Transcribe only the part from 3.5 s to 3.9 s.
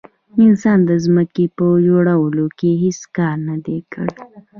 دی